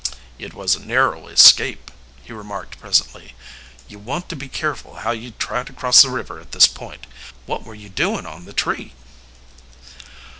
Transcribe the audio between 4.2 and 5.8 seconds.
to be careful how you try to